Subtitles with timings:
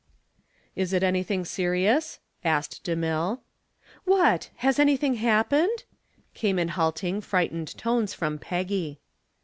[0.75, 3.41] "Is it anything serious?" asked DeMille.
[4.03, 4.49] "What!
[4.55, 5.83] has anything happened?"
[6.33, 8.99] came in halting, frightened tones from Peggy.